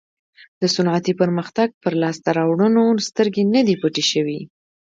[0.61, 4.39] د صنعتي پرمختګ پر لاسته راوړنو سترګې نه دي پټې شوې.